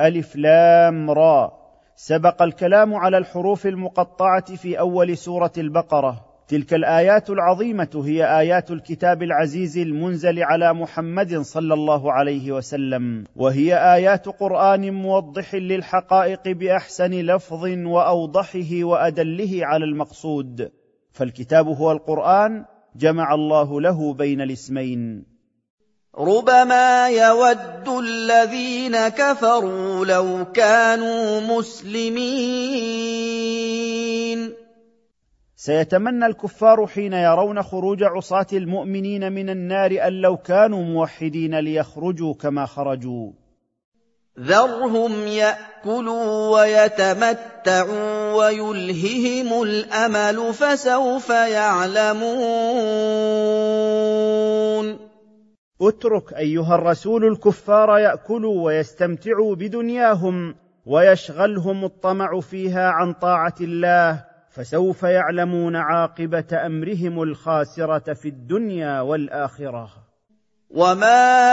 [0.00, 1.57] ألف لام را.
[2.00, 6.24] سبق الكلام على الحروف المقطعة في أول سورة البقرة.
[6.48, 13.24] تلك الآيات العظيمة هي آيات الكتاب العزيز المنزل على محمد صلى الله عليه وسلم.
[13.36, 20.70] وهي آيات قرآن موضح للحقائق بأحسن لفظ وأوضحه وأدله على المقصود.
[21.10, 22.64] فالكتاب هو القرآن
[22.96, 25.24] جمع الله له بين الاسمين.
[26.18, 32.38] ربما يود الذين كفروا لو كانوا مسلمين.
[35.56, 42.66] سيتمنى الكفار حين يرون خروج عصاة المؤمنين من النار أن لو كانوا موحدين ليخرجوا كما
[42.66, 43.30] خرجوا.
[44.40, 52.28] ذرهم يأكلوا ويتمتعوا ويلههم الأمل فسوف يعلمون.
[55.82, 60.54] اترك أيها الرسول الكفار يأكلوا ويستمتعوا بدنياهم
[60.86, 69.88] ويشغلهم الطمع فيها عن طاعة الله فسوف يعلمون عاقبة أمرهم الخاسرة في الدنيا والآخرة.
[70.70, 71.44] وما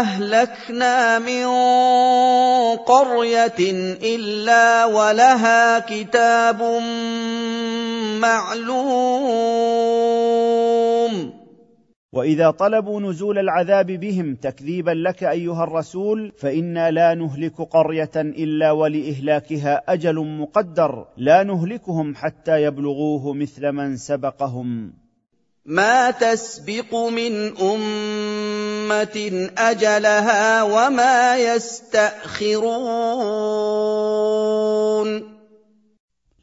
[0.00, 1.46] اهلكنا من
[2.76, 3.60] قريه
[4.02, 6.62] الا ولها كتاب
[8.20, 10.11] معلوم
[12.12, 19.82] وإذا طلبوا نزول العذاب بهم تكذيبا لك أيها الرسول فإنا لا نهلك قرية إلا ولإهلاكها
[19.88, 24.92] أجل مقدر لا نهلكهم حتى يبلغوه مثل من سبقهم.
[25.66, 32.62] ما تسبق من أمة أجلها وما يستأخرون.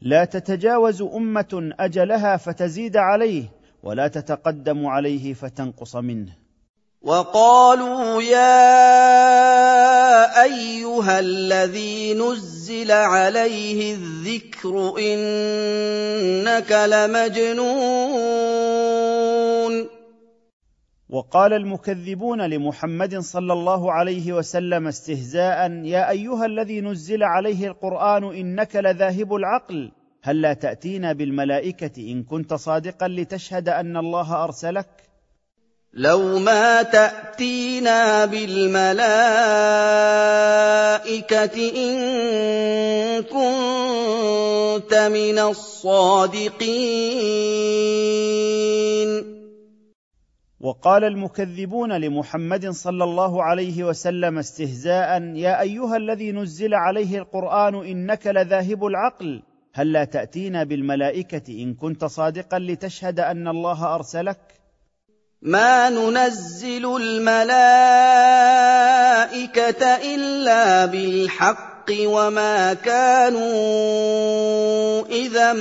[0.02, 6.32] لا تتجاوز أمة أجلها فتزيد عليه ولا تتقدم عليه فتنقص منه.
[7.02, 8.72] وقالوا يا
[10.42, 18.40] أيها الذي نزل عليه الذكر إنك لمجنون.
[21.10, 28.76] وقال المكذبون لمحمد صلى الله عليه وسلم استهزاء يا أيها الذي نزل عليه القرآن إنك
[28.76, 29.92] لذاهب العقل.
[30.22, 34.86] هل لا تأتينا بالملائكة إن كنت صادقا لتشهد أن الله أرسلك؟
[35.92, 39.00] لو ما تأتينا بالملائكة
[41.76, 46.60] إن كنت من الصادقين.
[50.60, 58.26] وقال المكذبون لمحمد صلى الله عليه وسلم استهزاء يا أيها الذي نزل عليه القرآن إنك
[58.26, 59.42] لذاهب العقل
[59.72, 64.40] هل لا تأتينا بالملائكة إن كنت صادقا لتشهد أن الله أرسلك؟
[65.42, 67.56] ما ننزل الملائكة
[70.14, 73.40] إلا بالحق وما كانوا
[75.06, 75.52] إذا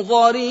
[0.00, 0.48] منظرين.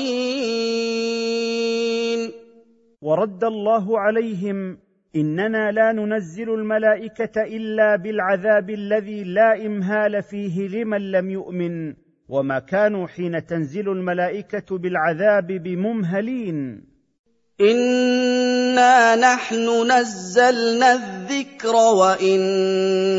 [3.02, 11.30] ورد الله عليهم إننا لا ننزل الملائكة إلا بالعذاب الذي لا إمهال فيه لمن لم
[11.30, 11.94] يؤمن
[12.28, 16.84] وما كانوا حين تنزل الملائكة بالعذاب بممهلين.
[17.60, 23.12] إنا نحن نزلنا الذكر وإنا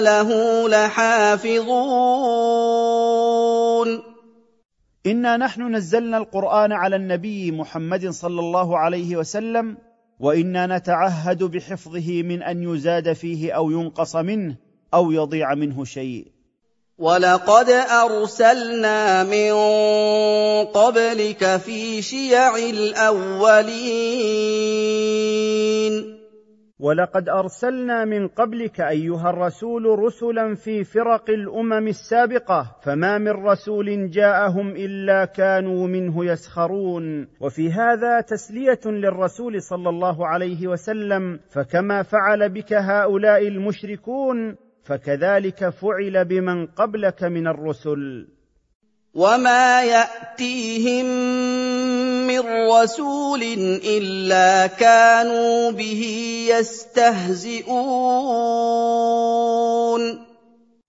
[0.00, 0.28] له
[0.68, 1.66] لحافظون.
[5.06, 9.76] إنا نحن نزلنا القرآن على النبي محمد صلى الله عليه وسلم
[10.20, 14.56] وإنا نتعهد بحفظه من أن يزاد فيه أو ينقص منه
[14.94, 16.26] أو يضيع منه شيء.
[16.98, 19.52] ولقد أرسلنا من
[20.64, 23.66] قبلك في شيع الأولين.
[26.80, 34.70] ولقد أرسلنا من قبلك أيها الرسول رسلا في فرق الأمم السابقة فما من رسول جاءهم
[34.76, 37.28] إلا كانوا منه يسخرون.
[37.40, 46.24] وفي هذا تسلية للرسول صلى الله عليه وسلم فكما فعل بك هؤلاء المشركون فكذلك فعل
[46.24, 48.28] بمن قبلك من الرسل.
[49.14, 51.06] وما يأتيهم
[52.36, 53.42] من رسول
[53.98, 56.02] إلا كانوا به
[56.50, 57.66] يستهزئون.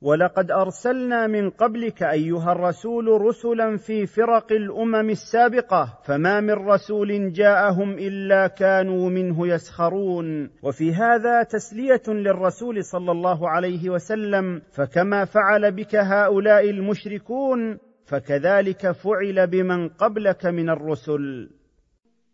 [0.01, 7.91] ولقد أرسلنا من قبلك أيها الرسول رسلا في فرق الأمم السابقة فما من رسول جاءهم
[7.97, 10.49] إلا كانوا منه يسخرون.
[10.63, 19.47] وفي هذا تسلية للرسول صلى الله عليه وسلم فكما فعل بك هؤلاء المشركون فكذلك فعل
[19.47, 21.49] بمن قبلك من الرسل.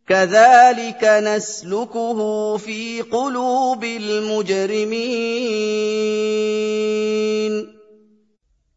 [0.07, 5.03] كذلك نسلكه في قلوب المجرمين.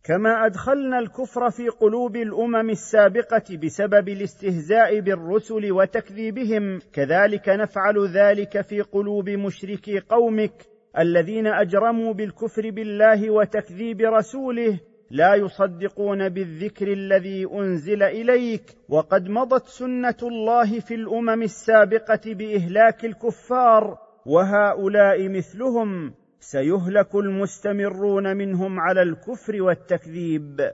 [0.04, 8.80] كما أدخلنا الكفر في قلوب الأمم السابقة بسبب الاستهزاء بالرسل وتكذيبهم كذلك نفعل ذلك في
[8.80, 10.66] قلوب مشركي قومك
[10.98, 14.78] الذين أجرموا بالكفر بالله وتكذيب رسوله
[15.10, 23.98] لا يصدقون بالذكر الذي أنزل إليك وقد مضت سنة الله في الأمم السابقة بإهلاك الكفار
[24.26, 30.70] وهؤلاء مثلهم سيهلك المستمرون منهم على الكفر والتكذيب.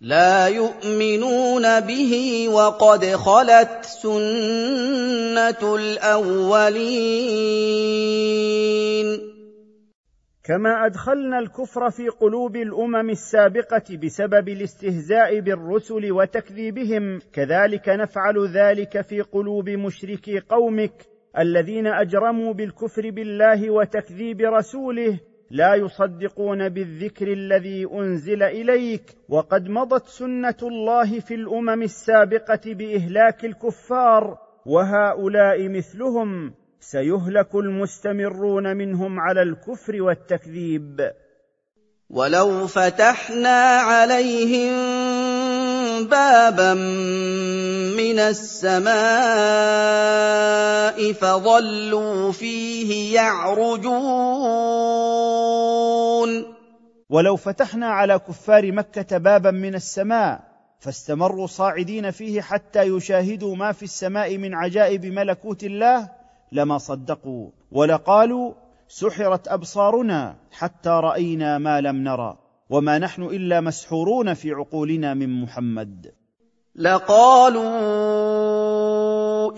[0.00, 7.22] لا يؤمنون به وقد خلت سنة الأولين.
[10.44, 19.20] كما أدخلنا الكفر في قلوب الأمم السابقة بسبب الاستهزاء بالرسل وتكذيبهم كذلك نفعل ذلك في
[19.20, 20.92] قلوب مشركي قومك
[21.38, 30.56] الذين أجرموا بالكفر بالله وتكذيب رسوله لا يصدقون بالذكر الذي أنزل إليك وقد مضت سنة
[30.62, 36.54] الله في الأمم السابقة بإهلاك الكفار وهؤلاء مثلهم.
[36.82, 41.10] سيهلك المستمرون منهم على الكفر والتكذيب.
[42.10, 44.72] ولو فتحنا عليهم
[46.04, 46.74] بابا
[47.96, 48.92] من السماء
[51.12, 54.62] فظلوا فيه يعرجون.
[57.10, 60.40] ولو فتحنا على كفار مكة بابا من السماء
[60.80, 66.21] فاستمروا صاعدين فيه حتى يشاهدوا ما في السماء من عجائب ملكوت الله
[66.52, 68.52] لما صدقوا ولقالوا
[68.88, 72.38] سحرت أبصارنا حتى رأينا ما لم نرى
[72.70, 76.12] وما نحن إلا مسحورون في عقولنا من محمد.
[76.76, 77.62] لقالوا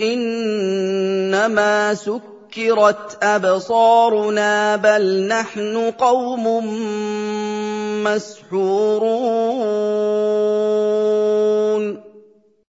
[0.01, 6.47] إنما سكرت أبصارنا بل نحن قوم
[8.05, 9.55] مسحورون.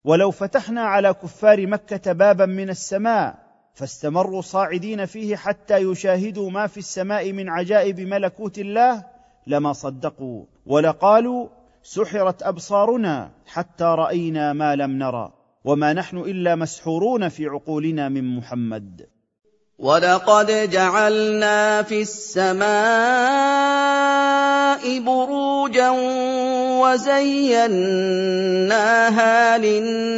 [0.06, 6.78] ولو فتحنا على كفار مكة بابا من السماء فاستمروا صاعدين فيه حتى يشاهدوا ما في
[6.78, 9.04] السماء من عجائب ملكوت الله
[9.48, 10.46] لما صدقوا.
[10.66, 11.48] ولقالوا
[11.84, 15.34] سحرت أبصارنا حتى رأينا ما لم نرى
[15.66, 19.08] وما نحن إلا مسحورون في عقولنا من محمد.
[19.80, 22.62] ولقد جعلنا في السماء
[25.00, 25.90] بروجا
[26.82, 27.98] وزيناها
[29.58, 30.12] للناظرين.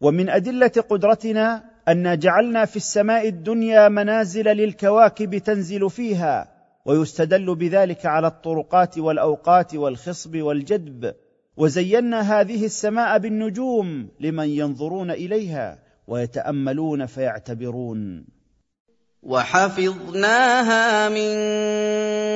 [0.00, 8.26] ومن أدلة قدرتنا انا جعلنا في السماء الدنيا منازل للكواكب تنزل فيها ويستدل بذلك على
[8.26, 11.14] الطرقات والأوقات والخصب والجدب
[11.56, 15.78] وزينا هذه السماء بالنجوم لمن ينظرون إليها
[16.08, 18.24] ويتأملون فيعتبرون.
[19.22, 21.34] وحفظناها من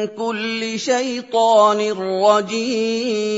[0.07, 1.93] كل شيطان
[2.23, 3.33] رجيم.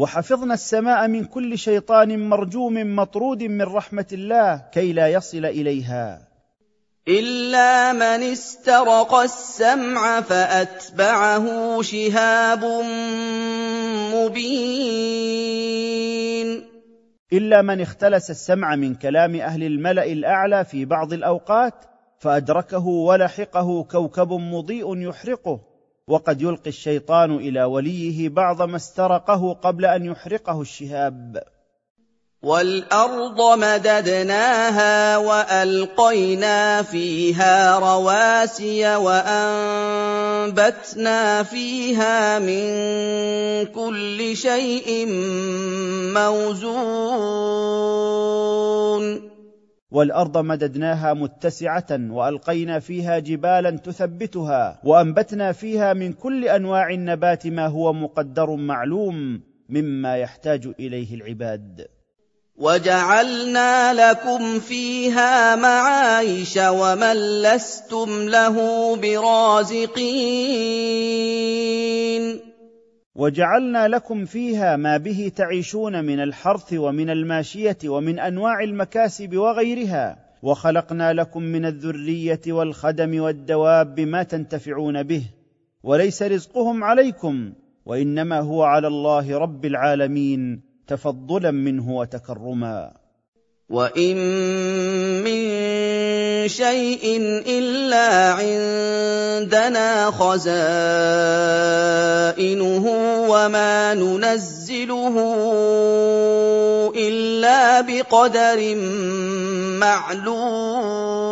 [0.00, 6.28] وحفظنا السماء من كل شيطان مرجوم مطرود من رحمة الله كي لا يصل إليها.
[7.08, 12.64] إلا من استرق السمع فأتبعه شهاب
[14.14, 15.00] مبين.
[17.32, 21.74] إلا من اختلس السمع من كلام أهل الملأ الأعلى في بعض الأوقات
[22.18, 25.69] فأدركه ولحقه كوكب مضيء يحرقه.
[26.10, 31.42] وقد يلقي الشيطان إلى وليه بعض ما استرقه قبل أن يحرقه الشهاب.
[32.42, 40.02] والأرض مددناها وألقينا فيها رواسي وأنبتنا
[41.42, 42.66] فيها من
[43.66, 45.06] كل شيء
[46.16, 47.70] موزون.
[49.90, 57.92] والأرض مددناها متسعة وألقينا فيها جبالا تثبتها وأنبتنا فيها من كل أنواع النبات ما هو
[57.92, 61.88] مقدر معلوم مما يحتاج إليه العباد.
[62.56, 70.10] وَجَعَلْنَا لَكُمْ فِيهَا مَعَايِشَ وَمَن لَّسْتُمْ لَهُ بِرَازِقِينَ.
[73.20, 80.16] وجعلنا لكم فيها ما به تعيشون من الحرث ومن الماشية ومن أنواع المكاسب وغيرها.
[80.42, 85.22] وخلقنا لكم من الذرية والخدم والدواب ما تنتفعون به.
[85.82, 87.52] وليس رزقهم عليكم
[87.86, 92.99] وإنما هو على الله رب العالمين تفضلا منه وتكرما.
[93.70, 94.16] وان
[95.22, 95.42] من
[96.48, 97.04] شيء
[97.46, 100.46] الا عندنا خزائنه
[103.30, 105.16] وما ننزله
[106.96, 108.74] الا بقدر
[109.78, 111.30] معلوم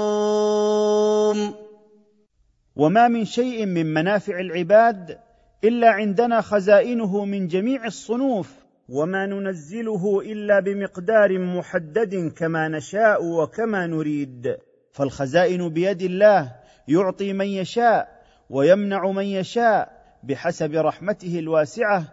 [2.76, 5.18] وما من شيء من منافع العباد
[5.64, 8.49] الا عندنا خزائنه من جميع الصنوف
[8.88, 14.57] وما ننزله إلا بمقدار محدد كما نشاء وكما نريد.
[14.92, 16.52] فالخزائن بيد الله
[16.88, 18.09] يعطي من يشاء
[18.50, 19.88] ويمنع من يشاء
[20.23, 22.04] بحسب رحمته الواسعة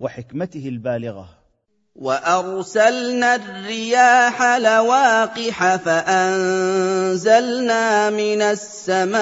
[0.00, 1.44] وحكمته البالغة.
[1.94, 7.30] وأرسلنا الرياح لواقح فأنزلنا
[8.10, 9.14] من السماء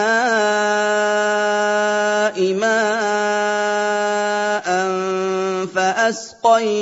[2.54, 3.92] ماء
[5.66, 6.72] فأسقيناكموه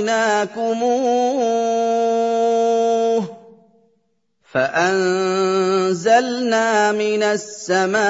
[4.52, 6.22] فأنزلنا
[6.92, 8.00] من السماء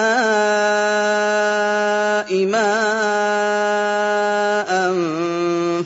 [2.46, 3.70] ماء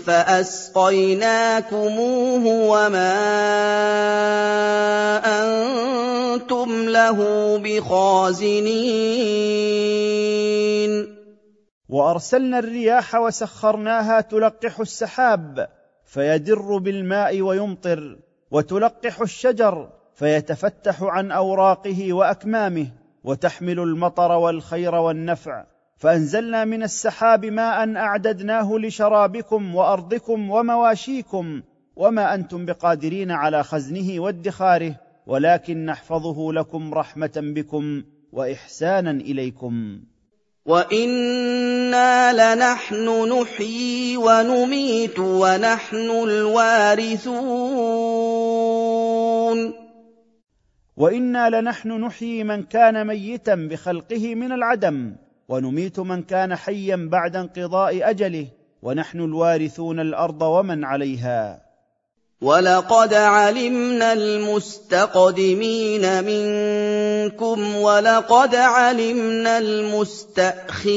[0.06, 1.64] فأسقيناكموه
[2.46, 3.14] وما
[5.24, 7.18] أنتم له
[7.64, 8.84] بخازنين
[11.88, 15.68] وأرسلنا الرياح وسخرناها تلقح السحاب
[16.04, 18.18] فيدر بالماء ويمطر
[18.50, 22.86] وتلقح الشجر فيتفتح عن أوراقه وأكمامه
[23.24, 25.64] وتحمل المطر والخير والنفع.
[25.96, 31.62] فأنزلنا من السحاب ماء أعددناه لشرابكم وأرضكم ومواشيكم
[31.96, 34.94] وما أنتم بقادرين على خزنه وادخاره
[35.26, 40.00] ولكن نحفظه لكم رحمة بكم وإحسانا إليكم.
[40.66, 47.34] وأنا لنحن نحيي ونميت ونحن الوارثون
[50.96, 55.16] وأنا لنحن نحيي من كان ميتا بخلقه من العدم
[55.48, 58.46] ونميت من كان حيا بعد انقضاء اجله
[58.82, 61.63] ونحن الوارثون الأرض ومن عليها
[62.40, 70.94] ولقد علمنا المستقدمين منكم ولقد علمنا المستاخرين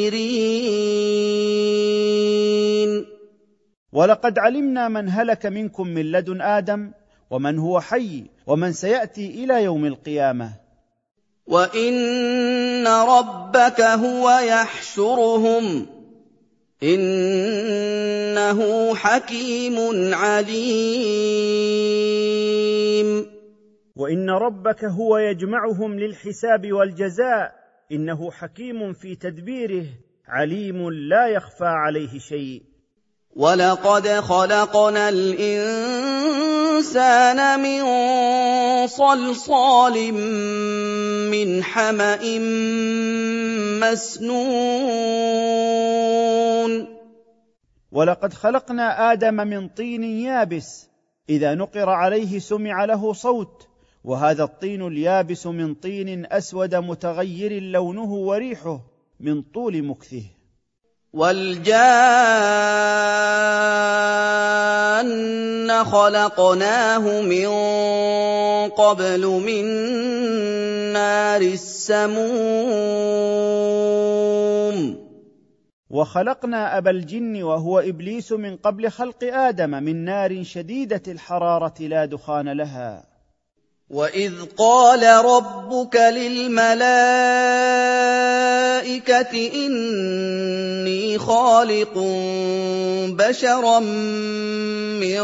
[3.92, 6.92] ولقد علمنا من هلك منكم من لدن آدم
[7.30, 10.52] ومن هو حي ومن سياتي إلى يوم القيامه
[11.48, 15.97] وان ربك هو يحشرهم
[16.84, 18.60] إنه
[18.96, 19.76] حكيم
[20.14, 21.48] عليم.
[23.96, 27.56] وإن ربك هو يجمعهم للحساب والجزاء
[27.92, 29.86] إنه حكيم في تدبيره
[30.28, 32.64] عليم لا يخفى عليه شيء.
[33.38, 36.40] ولقد خلقنا الانسان
[37.60, 37.84] من
[38.88, 40.14] صلصال
[41.32, 42.18] من حما
[43.80, 45.28] مسنون
[47.92, 50.90] ولقد خلقنا آدم من طين يابس
[51.30, 53.68] اذا نقر عليه سمع له صوت
[54.04, 58.82] وهذا الطين اليابس من طين اسود متغير لونه وريحه
[59.20, 60.37] من طول مكثه
[61.14, 61.78] والجان
[65.84, 67.50] خلقناه من
[68.70, 69.66] قبل من
[70.94, 72.78] نار السموم
[75.90, 82.50] وخلقنا ابا الجن وهو ابليس من قبل خلق آدم من نار شديده الحراره لا دخان
[82.50, 83.04] لها.
[83.90, 87.58] واذ قال ربك للملائكه
[89.34, 91.98] إني خالق
[93.08, 93.80] بشرا
[95.00, 95.22] من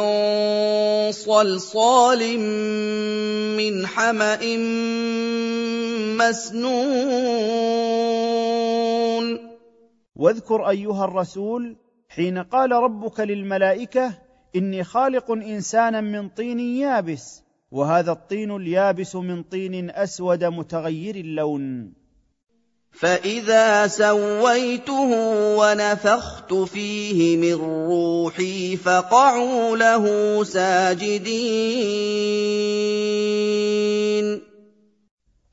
[1.11, 2.39] صلصال
[3.57, 4.57] من حمأ
[6.17, 7.53] مسنون.
[10.15, 11.75] واذكر أيها الرسول
[12.09, 14.13] حين قال ربك للملائكة
[14.55, 21.93] إني خالق إنسانا من طين يابس وهذا الطين اليابس من طين أسود متغير اللون.
[22.93, 25.09] فاذا سويته
[25.57, 31.33] ونفخت فيه من روحي فقعوا له ساجدين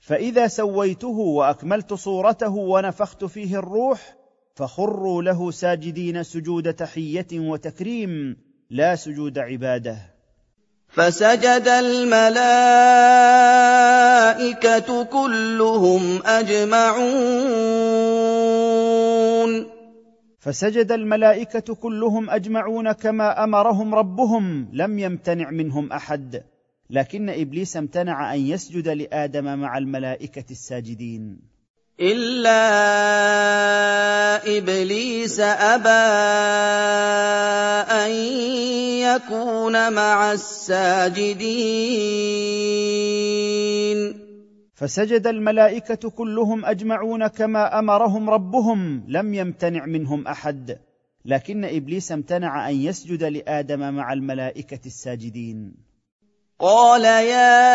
[0.01, 4.17] فاذا سويته واكملت صورته ونفخت فيه الروح
[4.55, 8.37] فخروا له ساجدين سجود تحيه وتكريم
[8.71, 10.10] لا سجود عباده
[10.91, 12.25] فسجد الملائكة
[15.05, 17.01] كلهم أجمعون.
[20.39, 26.43] فسجد الملائكة كلهم أجمعون كما أمرهم ربهم لم يمتنع منهم أحد.
[26.91, 31.60] لكن إبليس امتنع أن يسجد لآدم مع الملائكة الساجدين.
[32.01, 32.61] الا
[34.59, 35.89] ابليس ابى
[37.93, 38.11] ان
[39.05, 41.81] يكون مع الساجدين
[44.75, 50.79] فسجد الملائكة كلهم أجمعون كما أمرهم ربهم لم يمتنع منهم أحد.
[51.25, 55.90] لكن إبليس امتنع أن يسجد لآدم مع الملائكة الساجدين.
[56.61, 57.71] قال يا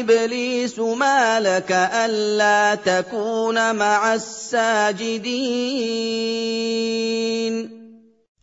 [0.00, 5.30] ابليس ما لك الا تكون مع الساجدين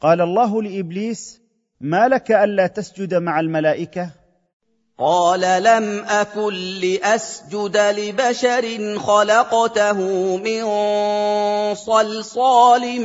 [0.02, 1.42] قال الله لابليس
[1.82, 4.12] ما لك الا تسجد مع الملائكه
[5.00, 9.98] قال لم أكن لأسجد لبشر خلقته
[10.38, 10.66] من
[11.76, 13.02] صلصال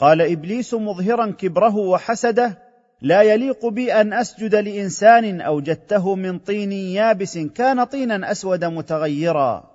[0.00, 2.58] قال إبليس مظهرا كبره وحسده
[3.02, 9.71] لا يليق بي أن أسجد لإنسان أوجدته من طين يابس كان طينا أسود متغيرا.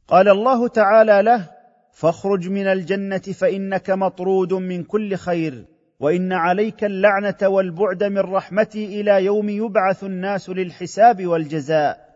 [0.08, 1.50] قال الله تعالى له
[1.94, 5.66] فاخرج من الجنة فإنك مطرود من كل خير
[6.00, 12.11] وإن عليك اللعنة والبعد من رحمتي إلى يوم يبعث الناس للحساب والجزاء.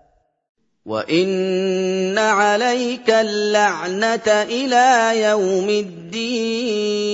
[0.85, 7.05] وان عليك اللعنه إلى يوم الدين.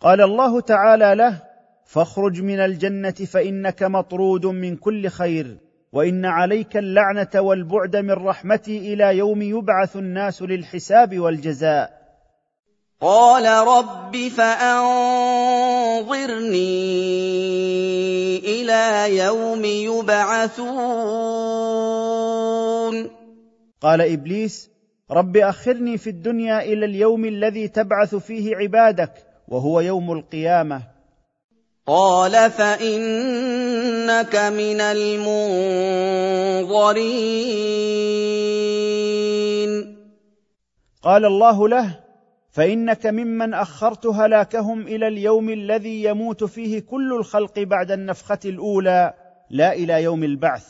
[0.00, 1.42] قال الله تعالى له
[1.86, 5.58] فاخرج من الجنة فإنك مطرود من كل خير
[5.92, 12.02] وإن عليك اللعنة والبعد من رحمتي إلى يوم يبعث الناس للحساب والجزاء.
[13.00, 15.42] قال رب فانظرني
[18.62, 20.62] إلى يوم يبعثون.
[23.82, 24.70] قال إبليس
[25.10, 29.12] رب أخرني في الدنيا إلى اليوم الذي تبعث فيه عبادك
[29.48, 30.82] وهو يوم القيامة.
[31.86, 35.42] قال فإنك من المنظرين.
[41.02, 42.00] قال الله له
[42.52, 49.14] فإنك ممن أخرت هلاكهم إلى اليوم الذي يموت فيه كل الخلق بعد النفخة الأولى
[49.50, 50.66] لا إلى يوم البعث.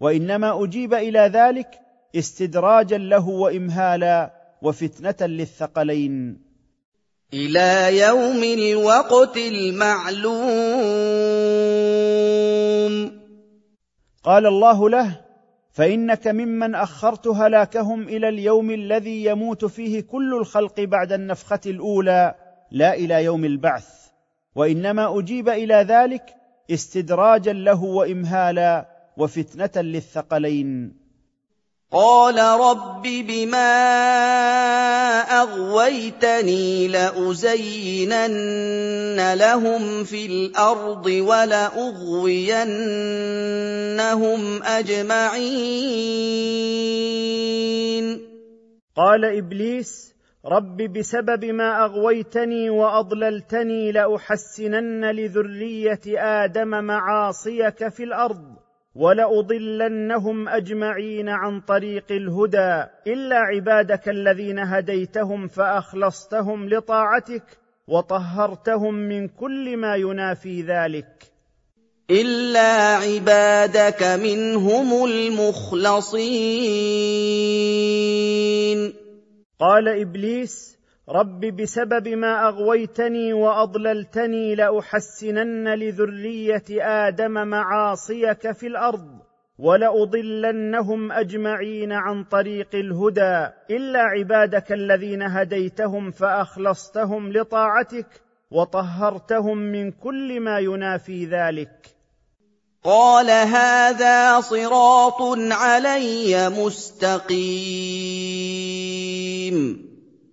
[0.00, 1.68] وإنما أجيب إلى ذلك
[2.16, 6.38] استدراجا له وإمهالا وفتنة للثقلين.
[7.34, 10.38] إلى يوم الوقت المعلوم.
[14.24, 15.27] قال الله له
[15.78, 22.34] فإنك ممن أخرت هلاكهم إلى اليوم الذي يموت فيه كل الخلق بعد النفخة الأولى
[22.70, 23.88] لا إلى يوم البعث.
[24.54, 26.34] وإنما أجيب إلى ذلك
[26.70, 30.96] استدراجا له وإمهالا وفتنة للثقلين.
[31.92, 33.80] قال رب بما
[35.40, 38.28] اغويتني لازينن
[39.34, 42.22] لهم في الأرض ولاغوينهم
[44.62, 45.78] اجمعين.
[48.96, 50.14] قال ابليس
[50.46, 58.57] رب بسبب ما اغويتني واضللتني لاحسنن لذريه آدم معاصيك في الأرض.
[58.98, 67.58] ولأضلنهم أجمعين عن طريق الهدى إلا عبادك الذين هديتهم فأخلصتهم لطاعتك
[67.88, 71.24] وطهرتهم من كل ما ينافي ذلك.
[72.10, 76.18] إلا عبادك منهم المخلصين.
[79.60, 80.77] قال إبليس
[81.10, 86.64] رب بسبب ما أغويتني وأضللتني لأحسنن لذرية
[87.08, 89.18] آدم معاصيك في الأرض
[89.58, 93.46] ولأضلنهم أجمعين عن طريق الهدى.
[93.70, 98.06] إلا عبادك الذين هديتهم فأخلصتهم لطاعتك
[98.50, 101.86] وطهرتهم من كل ما ينافي ذلك.
[102.84, 107.28] قال هذا صراط علي مستقيم.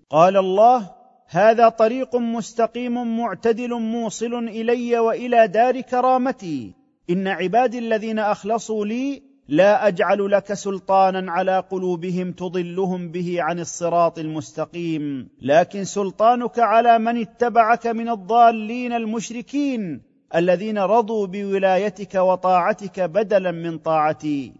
[0.10, 0.92] قال الله
[1.28, 6.74] هذا طريق مستقيم معتدل موصل إلي وإلى دار كرامتي.
[7.10, 14.20] إن عبادي الذين أخلصوا لي لا أجعل لك سلطانا على قلوبهم تضلهم به عن الصراط
[14.20, 15.30] المستقيم.
[15.42, 20.02] لكن سلطانك على من اتبعك من الضالين المشركين
[20.36, 24.54] الذين رضوا بولايتك وطاعتك بدلا من طاعتي.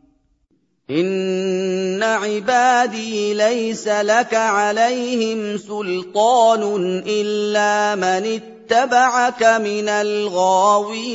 [1.96, 11.06] ان عبادي ليس لك عليهم سلطان الا من اتبعك من الغاوين.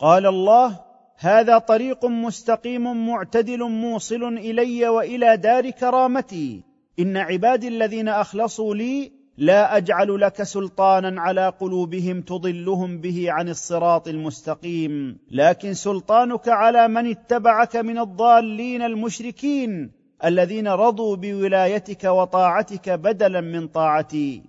[0.00, 0.80] قال الله
[1.18, 6.62] هذا طريق مستقيم معتدل موصل الي والى دار كرامتي.
[6.98, 14.08] ان عبادي الذين اخلصوا لي لا أجعل لك سلطانا على قلوبهم تضلهم به عن الصراط
[14.08, 15.18] المستقيم.
[15.30, 19.90] لكن سلطانك على من اتبعك من الضالين المشركين
[20.24, 24.42] الذين رضوا بولايتك وطاعتك بدلا من طاعتي.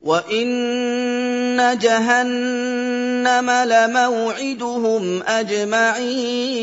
[0.00, 6.62] وإن جهنم لموعدهم أجمعين.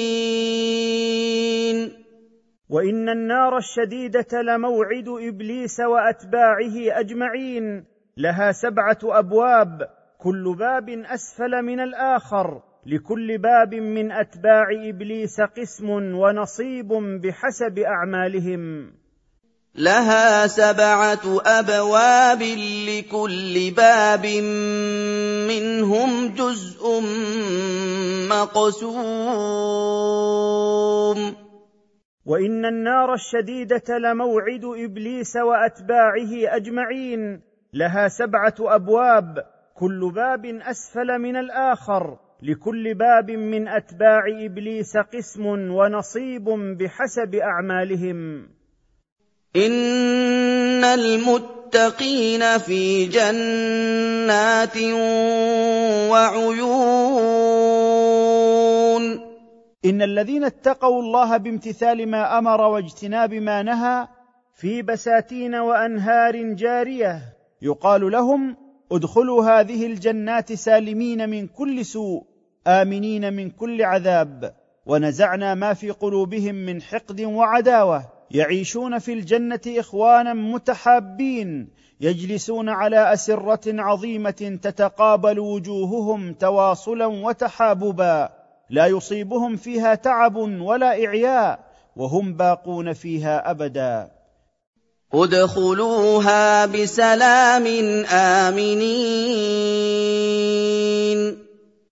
[2.70, 7.86] وإن النار الشديدة لموعد إبليس وأتباعه أجمعين
[8.18, 16.88] لها سبعة أبواب كل باب أسفل من الآخر لكل باب من أتباع إبليس قسم ونصيب
[17.24, 18.94] بحسب أعمالهم.
[19.76, 22.42] لها سبعة أبواب
[22.90, 24.26] لكل باب
[25.48, 27.02] منهم جزء
[28.30, 29.10] مقسوم.
[32.30, 37.42] وإن النار الشديدة لموعد إبليس وأتباعه أجمعين
[37.74, 46.46] لها سبعة أبواب كل باب أسفل من الآخر لكل باب من أتباع إبليس قسم ونصيب
[46.80, 48.50] بحسب أعمالهم.
[49.56, 54.78] إن المتقين في جنات
[56.12, 57.39] وعيون
[59.86, 64.08] إن الذين اتقوا الله بامتثال ما أمر واجتناب ما نهى
[64.56, 67.22] في بساتين وأنهار جارية
[67.62, 68.58] يقال لهم
[68.92, 72.24] ادخلوا هذه الجنات سالمين من كل سوء
[72.68, 74.54] آمنين من كل عذاب
[74.86, 81.70] ونزعنا ما في قلوبهم من حقد وعداوة يعيشون في الجنة إخوانا متحابين
[82.02, 88.39] يجلسون على أسرة عظيمة تتقابل وجوههم تواصلا وتحاببا.
[88.70, 91.60] لا يصيبهم فيها تعب ولا إعياء
[91.96, 94.12] وهم باقون فيها أبدا.
[95.14, 97.68] ادخلوها بسلام
[98.06, 99.60] آمنين.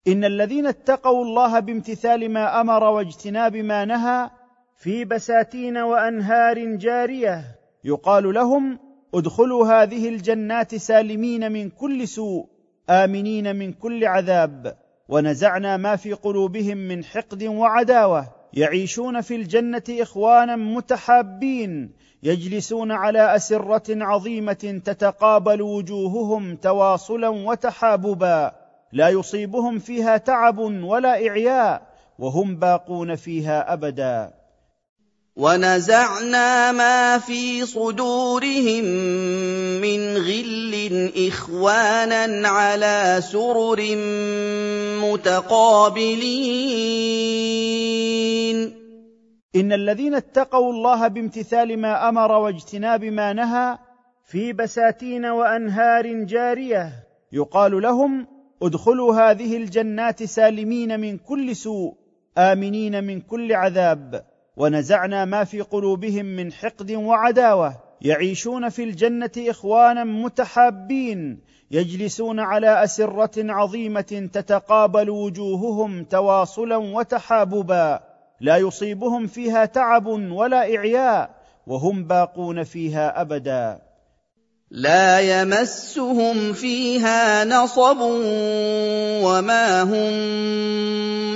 [0.07, 4.29] إن الذين اتقوا الله بامتثال ما أمر واجتناب ما نهى
[4.77, 7.43] في بساتين وأنهار جارية
[7.83, 8.79] يقال لهم
[9.13, 12.45] ادخلوا هذه الجنات سالمين من كل سوء
[12.89, 14.86] آمنين من كل عذاب.
[15.09, 18.27] ونزعنا ما في قلوبهم من حقد وعداوة.
[18.53, 21.91] يعيشون في الجنة إخوانا متحابين
[22.23, 28.51] يجلسون على أسرة عظيمة تتقابل وجوههم تواصلا وتحاببا.
[28.91, 31.81] لا يصيبهم فيها تعب ولا إعياء
[32.19, 34.36] وهم باقون فيها أبدا.
[35.37, 38.85] ونزعنا ما في صدورهم
[39.81, 43.95] من غل إخوانا على سرر
[45.05, 46.17] متقابلين.
[49.55, 53.77] إن الذين اتقوا الله بامتثال ما أمر واجتناب ما نهى
[54.25, 56.93] في بساتين وأنهار جارية
[57.31, 58.27] يقال لهم
[58.63, 61.93] ادخلوا هذه الجنات سالمين من كل سوء
[62.37, 64.36] آمنين من كل عذاب.
[64.57, 67.75] ونزعنا ما في قلوبهم من حقد وعداوة.
[68.01, 71.39] يعيشون في الجنة إخوانا متحابين
[71.71, 77.99] يجلسون على أسرة عظيمة تتقابل وجوههم تواصلا وتحاببا.
[78.41, 81.29] لا يصيبهم فيها تعب ولا إعياء
[81.67, 83.86] وهم باقون فيها أبدا.
[84.71, 87.97] لا يمسهم فيها نصب
[89.23, 90.13] وما هم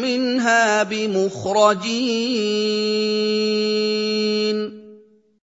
[0.01, 1.91] منها بمخرجين.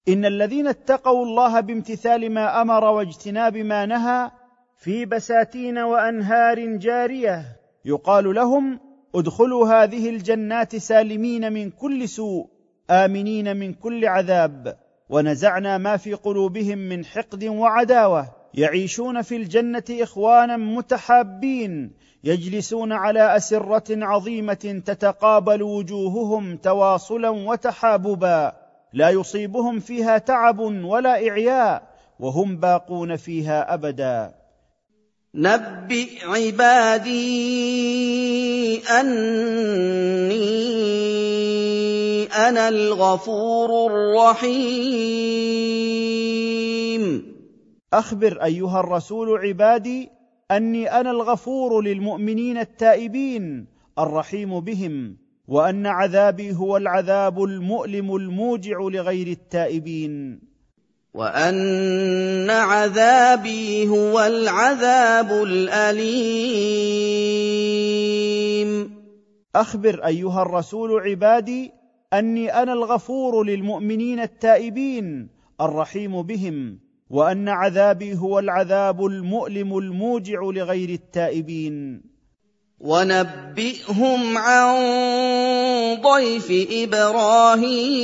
[0.08, 4.30] إن الذين اتقوا الله بامتثال ما أمر واجتناب ما نهى
[4.78, 7.44] في بساتين وأنهار جارية
[7.84, 8.80] يقال لهم
[9.14, 12.46] ادخلوا هذه الجنات سالمين من كل سوء
[12.90, 14.87] آمنين من كل عذاب.
[15.10, 18.28] ونزعنا ما في قلوبهم من حقد وعداوة.
[18.54, 21.90] يعيشون في الجنة إخوانا متحابين
[22.24, 28.52] يجلسون على أسرة عظيمة تتقابل وجوههم تواصلا وتحاببا.
[28.92, 31.82] لا يصيبهم فيها تعب ولا إعياء
[32.20, 34.34] وهم باقون فيها أبدا.
[35.34, 37.18] نبئ عبادي
[39.00, 40.68] أني
[42.38, 45.38] أنا الغفور الرحيم.
[47.92, 50.08] أخبر أيها الرسول عبادي
[50.50, 53.66] أني أنا الغفور للمؤمنين التائبين
[53.98, 55.16] الرحيم بهم
[55.48, 60.40] وأن عذابي هو العذاب المؤلم الموجع لغير التائبين.
[61.14, 66.68] وأن عذابي هو العذاب الأليم.
[69.56, 71.78] أخبر أيها الرسول عبادي
[72.12, 75.28] أني أنا الغفور للمؤمنين التائبين
[75.60, 76.78] الرحيم بهم
[77.10, 82.02] وأن عذابي هو العذاب المؤلم الموجع لغير التائبين.
[82.80, 84.74] ونبئهم عن
[86.02, 87.98] ضيف إبراهيم.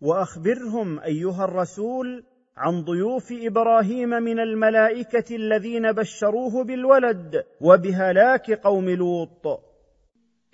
[0.00, 2.24] وأخبرهم أيها الرسول
[2.56, 9.69] عن ضيوف إبراهيم من الملائكة الذين بشروه بالولد وبهلاك قوم لوط.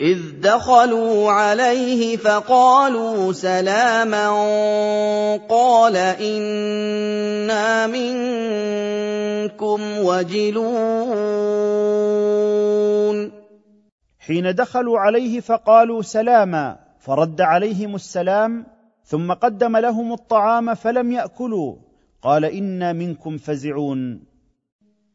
[0.00, 4.28] إذ دخلوا عليه فقالوا سلاما
[5.48, 10.66] قال إنا منكم وجلون.
[14.18, 18.66] حين دخلوا عليه فقالوا سلاما فرد عليهم السلام
[19.04, 21.74] ثم قدم لهم الطعام فلم يأكلوا.
[22.22, 24.35] قال إنا منكم فزعون.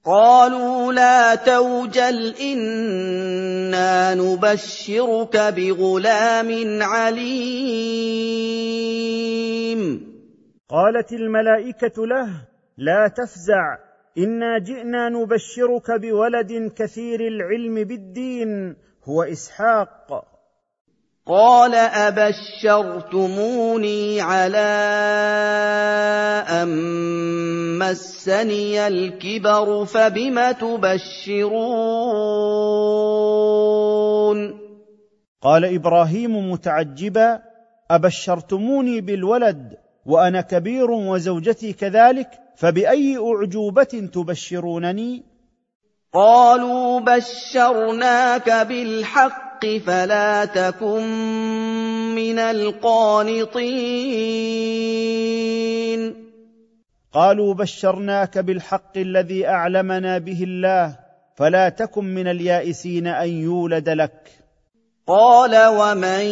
[0.06, 8.22] قالوا لا توجل إنا نبشرك بغلام عليم.
[10.70, 12.28] قالت الملائكة له
[12.78, 13.78] لا تفزع
[14.18, 20.31] إنا جئنا نبشرك بولد كثير العلم بالدين هو إسحاق.
[21.32, 21.76] قال
[22.10, 23.42] أبشرتموني
[24.22, 24.58] على
[26.50, 26.70] أن
[27.80, 31.52] مسني الكبر فبم تبشرون؟
[35.42, 37.40] قال إبراهيم متعجبا
[37.92, 45.24] أبشرتموني بالولد وأنا كبير وزوجتي كذلك فبأي أعجوبة تبشرونني؟
[46.14, 51.02] قالوا بشرناك بالحق الْحَقِّ فَلَا تَكُن
[52.16, 53.62] مِّنَ الْقَانِطِينَ.
[57.14, 60.96] قالوا بشرناك بالحق الذي أعلمنا به الله
[61.38, 64.32] فلا تكن من اليائسين أن يولد لك.
[65.08, 66.26] قال ومن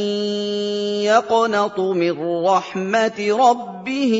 [1.03, 4.13] يقنط من رحمة ربه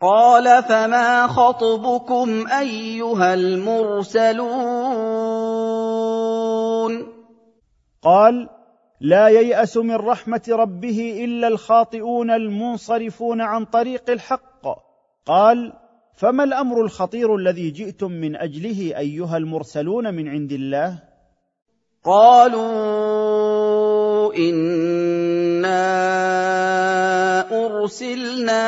[0.00, 4.46] قال فما خطبكم أيها المرسلون؟
[8.02, 8.48] قال
[9.00, 14.66] لا ييأس من رحمة ربه إلا الخاطئون المنصرفون عن طريق الحق.
[15.26, 15.72] قال
[16.16, 20.98] فما الأمر الخطير الذي جئتم من أجله أيها المرسلون من عند الله؟
[22.04, 23.36] قالوا
[24.34, 25.76] إنا
[27.66, 28.64] أرسلنا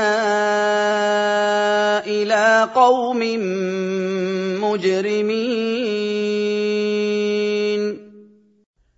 [2.06, 3.18] إلى قوم
[4.60, 5.78] مجرمين.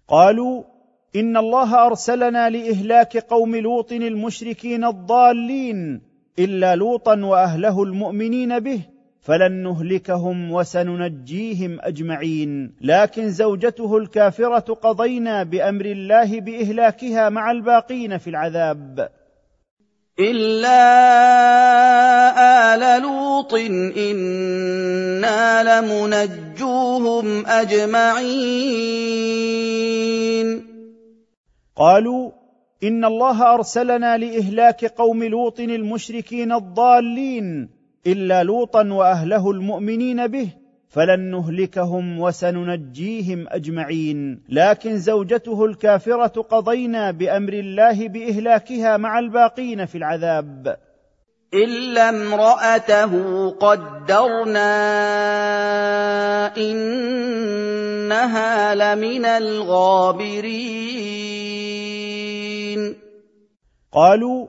[0.08, 0.62] قالوا
[1.16, 6.09] إن الله أرسلنا لإهلاك قوم لوط المشركين الضالين
[6.44, 8.80] إلا لوطا وأهله المؤمنين به
[9.20, 12.72] فلن نهلكهم وسننجيهم أجمعين.
[12.80, 19.08] لكن زوجته الكافرة قضينا بأمر الله بإهلاكها مع الباقين في العذاب.
[20.20, 20.80] إلا
[22.74, 23.54] آل لوط
[23.96, 28.80] إنا لمنجوهم أجمعين.
[31.76, 32.39] قالوا
[32.84, 37.68] ان الله ارسلنا لاهلاك قوم لوط المشركين الضالين
[38.06, 40.48] الا لوطا واهله المؤمنين به
[40.88, 50.76] فلن نهلكهم وسننجيهم اجمعين لكن زوجته الكافره قضينا بامر الله باهلاكها مع الباقين في العذاب
[51.54, 53.10] الا امراته
[53.50, 54.76] قدرنا
[56.56, 61.29] انها لمن الغابرين
[63.92, 64.46] قالوا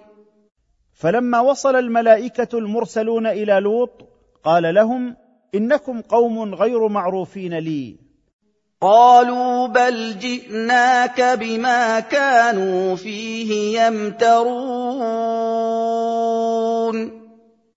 [0.94, 4.08] فلما وصل الملائكة المرسلون إلى لوط
[4.44, 5.16] قال لهم
[5.54, 8.05] إنكم قوم غير معروفين لي.
[8.80, 14.56] قالوا بل جئناك بما كانوا فيه يمترون.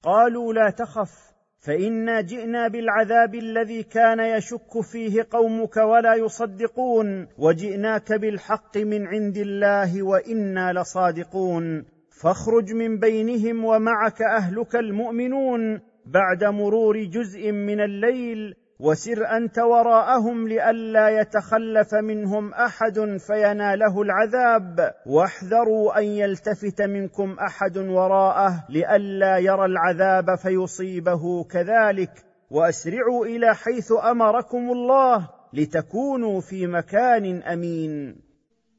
[0.03, 1.11] قالوا لا تخف
[1.59, 10.03] فإنا جئنا بالعذاب الذي كان يشك فيه قومك ولا يصدقون وجئناك بالحق من عند الله
[10.03, 11.85] وإنا لصادقون.
[12.21, 21.09] فاخرج من بينهم ومعك أهلك المؤمنون بعد مرور جزء من الليل وسر أنت وراءهم لئلا
[21.09, 24.93] يتخلف منهم أحد فيناله العذاب.
[25.05, 32.11] واحذروا أن يلتفت منكم أحد وراءه لئلا يرى العذاب فيصيبه كذلك.
[32.51, 38.15] وأسرعوا إلى حيث أمركم الله لتكونوا في مكان أمين.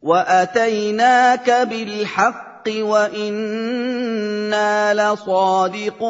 [0.02, 6.00] وأتيناك بالحق وإنا لصادقون.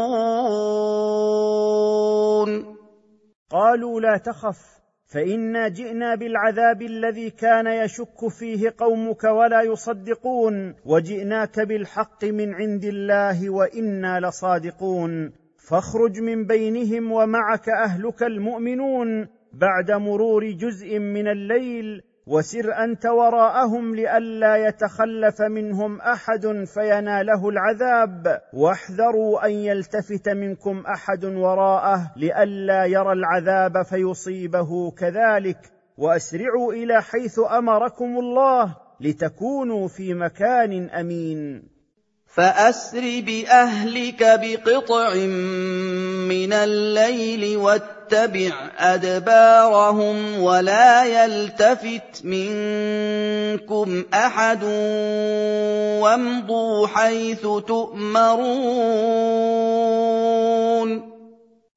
[3.50, 12.24] قالوا لا تخف فإنا جئنا بالعذاب الذي كان يشك فيه قومك ولا يصدقون وجئناك بالحق
[12.24, 15.32] من عند الله وإنا لصادقون.
[15.68, 24.56] فاخرج من بينهم ومعك أهلك المؤمنون بعد مرور جزء من الليل وسر أنت وراءهم لئلا
[24.56, 28.40] يتخلف منهم أحد فيناله العذاب.
[28.52, 35.58] واحذروا أن يلتفت منكم أحد وراءه لئلا يرى العذاب فيصيبه كذلك.
[35.98, 41.69] وأسرعوا إلى حيث أمركم الله لتكونوا في مكان أمين.
[42.30, 54.64] فأسر بأهلك بقطع من الليل واتبع أدبارهم ولا يلتفت منكم أحد
[56.02, 58.40] وامضوا حيث تؤمرون.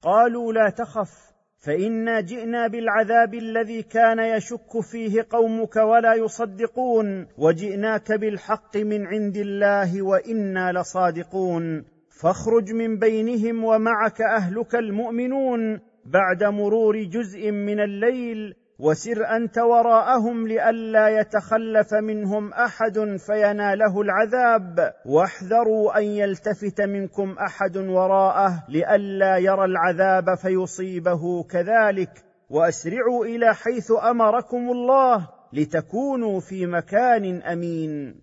[0.04, 1.33] قالوا لا تخف
[1.66, 10.02] فإنا جئنا بالعذاب الذي كان يشك فيه قومك ولا يصدقون وجئناك بالحق من عند الله
[10.02, 11.86] وإنا لصادقون.
[12.22, 21.20] فاخرج من بينهم ومعك أهلك المؤمنون بعد مرور جزء من الليل وسر أنت وراءهم لئلا
[21.20, 24.94] يتخلف منهم أحد فيناله العذاب.
[25.06, 32.24] واحذروا أن يلتفت منكم أحد وراءه لئلا يرى العذاب فيصيبه كذلك.
[32.50, 38.16] وأسرعوا إلى حيث أمركم الله لتكونوا في مكان أمين.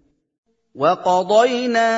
[0.75, 1.91] وَقَضَيْنَا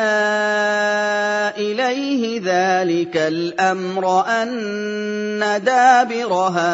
[1.56, 6.72] إِلَيْهِ ذَٰلِكَ الْأَمْرَ أَنَّ دَابِرَ هَٰؤُلَاءِ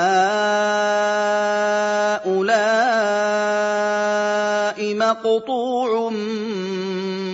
[4.95, 6.11] مَقْطُوعٌ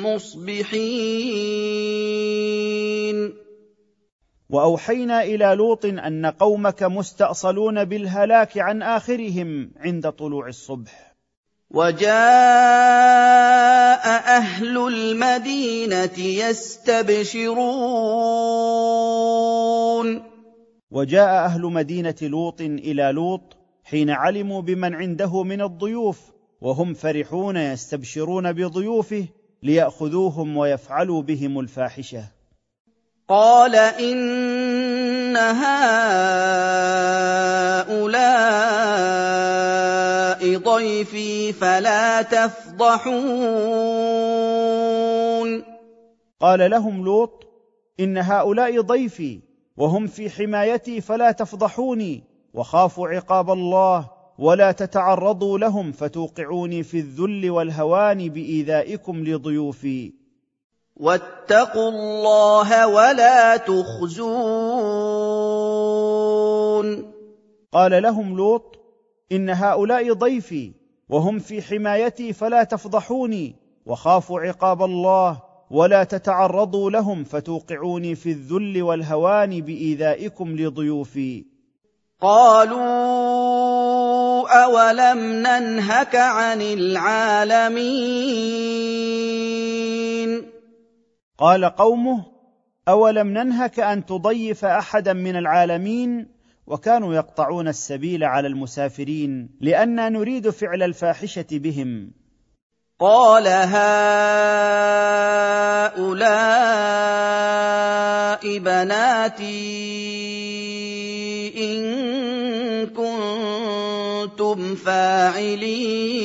[0.01, 1.05] مُّصْبِحِينَ.
[4.51, 11.14] وأوحينا إلى لوط أن قومك مستأصلون بالهلاك عن آخرهم عند طلوع الصبح.
[11.75, 12.15] وَجَاءَ
[14.37, 17.55] أَهْلُ الْمَدِينَةِ يَسْتَبْشِرُونَ.
[20.91, 26.21] وجاء أهل مدينة لوط إلى لوط حين علموا بمن عنده من الضيوف
[26.61, 29.27] وهم فرحون يستبشرون بضيوفه
[29.63, 32.25] ليأخذوهم ويفعلوا بهم الفاحشة.
[33.29, 35.75] قال إن هؤلاء
[40.57, 43.05] ضيفي فلا تفضحون.
[46.41, 47.47] قال لهم لوط
[48.01, 49.41] إن هؤلاء ضيفي
[49.77, 58.29] وهم في حمايتي فلا تفضحوني وخافوا عقاب الله ولا تتعرضوا لهم فتوقعوني في الذل والهوان
[58.29, 60.13] بإيذائكم لضيوفي.
[60.97, 64.75] واتقوا الله ولا تخزون.
[67.73, 68.84] قال لهم لوط
[69.33, 70.73] إن هؤلاء ضيفي
[71.09, 73.57] وهم في حمايتي فلا تفضحوني
[73.87, 81.45] وخافوا عقاب الله ولا تتعرضوا لهم فتوقعوني في الذل والهوان بإيذائكم لضيوفي.
[82.21, 82.75] قالوا
[84.65, 87.95] أولم ننهك عن العالمين؟
[91.39, 92.25] قال قومه
[92.89, 96.34] أولم ننهك أن تضيف أحدا من العالمين؟
[96.67, 102.13] وكانوا يقطعون السبيل على المسافرين لأننا نريد فعل الفاحشة بهم.
[103.01, 103.75] قال هؤلاء
[108.59, 109.45] بناتي
[111.57, 111.83] إن
[112.87, 116.25] كنتم فاعلين.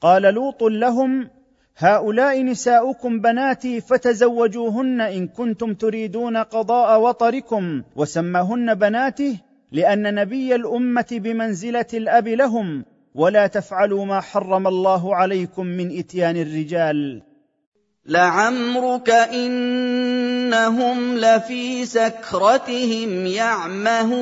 [0.00, 1.30] قال لوط لهم
[1.76, 9.38] هؤلاء نساؤكم بناتي فتزوجوهن إن كنتم تريدون قضاء وطركم وسماهن بناته
[9.72, 17.22] لأن نبي الأمة بمنزلة الأب لهم ولا تفعلوا ما حرم الله عليكم من إتيان الرجال.
[18.06, 24.14] لعمرك إنهم لفي سكرتهم يعمهون.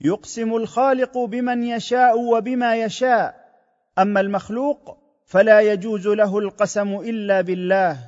[0.00, 3.45] يقسم الخالق بمن يشاء وبما يشاء
[3.98, 7.98] أما المخلوق فلا يجوز له القسم إلا بالله.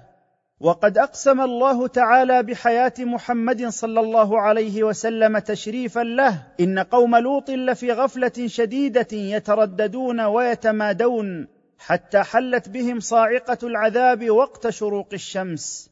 [0.61, 6.43] وقد أقسم الله تعالى بحياة محمد صلى الله عليه وسلم تشريفا له.
[6.61, 15.09] إن قوم لوط لفي غفلة شديدة يترددون ويتمادون حتى حلت بهم صاعقة العذاب وقت شروق
[15.12, 15.91] الشمس.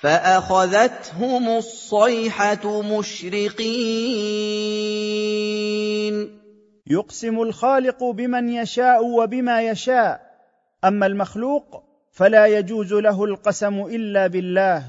[0.00, 3.74] فأخذتهم الصيحة مشرقين.
[6.86, 10.20] يقسم الخالق بمن يشاء وبما يشاء.
[10.84, 14.82] أما المخلوق فلا يجوز له القسم إلا بالله.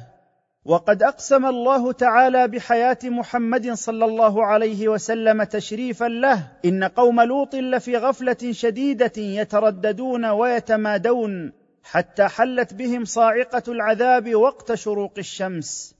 [0.65, 6.47] وقد أقسم الله تعالى بحياة محمد صلى الله عليه وسلم تشريفا له.
[6.65, 15.13] إن قوم لوط لفي غفلة شديدة يترددون ويتمادون حتى حلت بهم صاعقة العذاب وقت شروق
[15.17, 15.94] الشمس.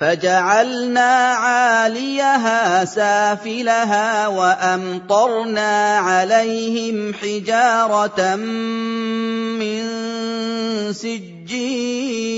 [0.00, 1.12] فجعلنا
[1.44, 8.36] عاليها سافلها وأمطرنا عليهم حجارة
[9.60, 9.82] من
[10.92, 12.30] سجيل.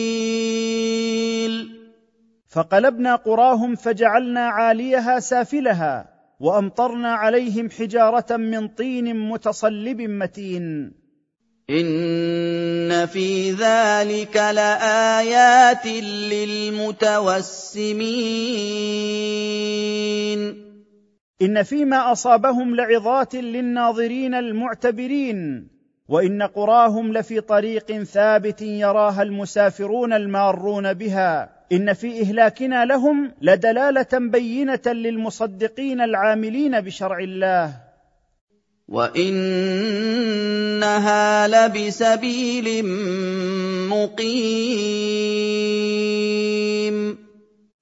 [2.49, 6.09] فقلبنا قراهم فجعلنا عاليها سافلها
[6.41, 11.02] وأمطرنا عليهم حجارة من طين متصلب متين.
[11.71, 15.87] ان في ذلك لايات
[16.33, 17.13] للمتوسمين
[21.43, 25.69] ان فيما اصابهم لعظات للناظرين المعتبرين
[26.09, 34.81] وان قراهم لفي طريق ثابت يراها المسافرون المارون بها ان في اهلاكنا لهم لدلاله بينه
[34.87, 37.92] للمصدقين العاملين بشرع الله
[38.93, 40.69] وانها
[41.49, 42.85] لبسبيل
[43.89, 45.23] مقيم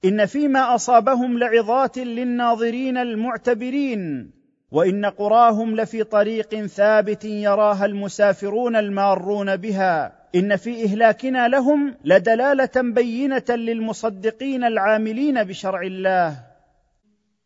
[0.04, 4.30] ان فيما اصابهم لعظات للناظرين المعتبرين
[4.70, 13.44] وان قراهم لفي طريق ثابت يراها المسافرون المارون بها ان في اهلاكنا لهم لدلاله بينه
[13.48, 16.49] للمصدقين العاملين بشرع الله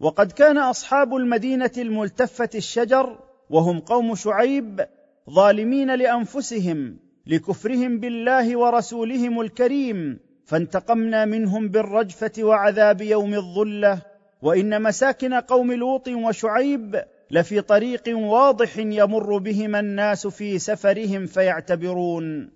[0.00, 3.18] وقد كان اصحاب المدينة الملتفه الشجر
[3.50, 4.86] وهم قوم شعيب
[5.30, 6.96] ظالمين لانفسهم
[7.26, 14.02] لكفرهم بالله ورسولهم الكريم فانتقمنا منهم بالرجفه وعذاب يوم الظله
[14.42, 22.50] وان مساكن قوم لوط وشعيب لفي طريق واضح يمر بهما الناس في سفرهم فيعتبرون.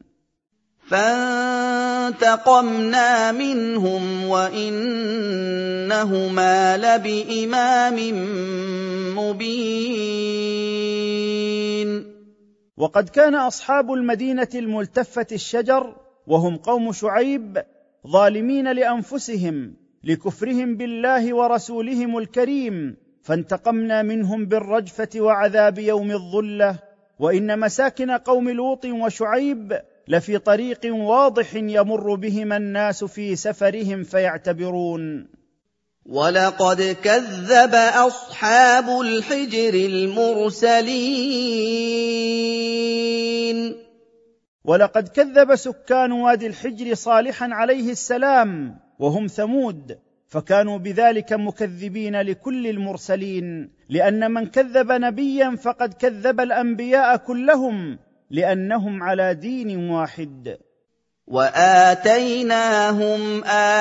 [0.88, 2.52] فانتقمنا
[3.32, 4.76] منهم وإنهما
[6.76, 7.96] لبإمام
[9.18, 10.58] مبين.
[12.76, 15.96] وقد كان أصحاب المدينة الملتفة الشجر
[16.26, 17.62] وهم قوم شعيب
[18.06, 22.96] ظالمين لأنفسهم لكفرهم بالله ورسولهم الكريم
[23.28, 26.78] فانتقمنا منهم بالرجفة وعذاب يوم الظلة
[27.18, 35.28] وإن مساكن قوم لوط وشعيب لفي طريق واضح يمر بهما الناس في سفرهم فيعتبرون.
[36.06, 40.88] ولقد كذب أصحاب الحجر المرسلين.
[44.64, 49.98] ولقد كذب سكان وادي الحجر صالحا عليه السلام وهم ثمود
[50.28, 57.98] فكانوا بذلك مكذبين لكل المرسلين لأن من كذب نبيا فقد كذب الأنبياء كلهم
[58.30, 60.58] لأنهم على دين واحد.
[61.26, 62.74] وآتيناهم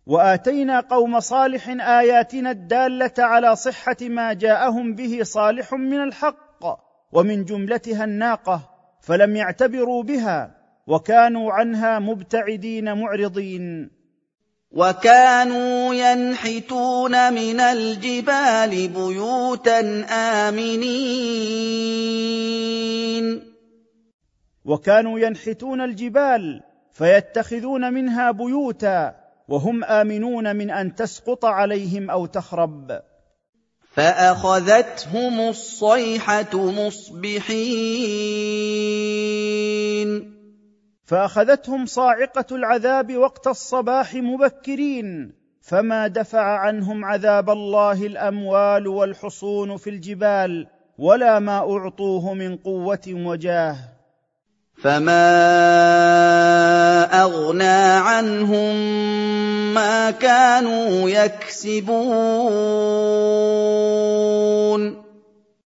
[0.05, 6.52] وآتينا قوم صالح آياتنا الدالة على صحة ما جاءهم به صالح من الحق
[7.13, 8.69] ومن جملتها الناقة
[9.01, 10.55] فلم يعتبروا بها
[10.87, 13.89] وكانوا عنها مبتعدين معرضين.
[14.71, 20.05] وكانوا ينحتون من الجبال بيوتا
[20.49, 21.43] آمنين.
[24.65, 29.15] وكانوا ينحتون الجبال فيتخذون منها بيوتا
[29.47, 33.01] وهم آمنون من أن تسقط عليهم أو تخرب.
[33.93, 37.53] فأخذتهم الصيحة مصبحين.
[41.05, 50.67] فأخذتهم صاعقة العذاب وقت الصباح مبكرين فما دفع عنهم عذاب الله الأموال والحصون في الجبال
[50.97, 53.92] ولا ما أعطوه من قوة وجاه.
[54.81, 55.23] فما
[57.23, 58.75] اغنى عنهم
[59.73, 61.93] ما كانوا يكسبون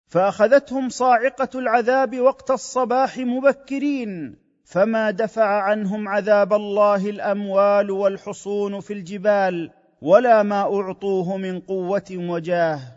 [0.08, 9.70] فاخذتهم صاعقه العذاب وقت الصباح مبكرين فما دفع عنهم عذاب الله الاموال والحصون في الجبال
[10.02, 12.95] ولا ما اعطوه من قوه وجاه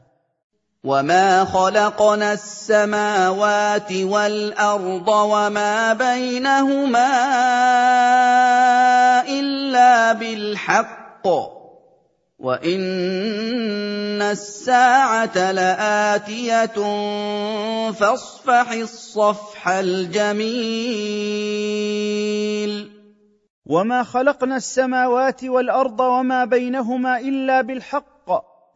[0.84, 7.10] وما خلقنا السماوات والارض وما بينهما
[9.28, 11.28] الا بالحق
[12.40, 16.66] وان الساعة لاتيه
[17.92, 21.10] فاصفح الصفح الجميل
[23.66, 28.19] وما خلقنا السماوات والارض وما بينهما الا بالحق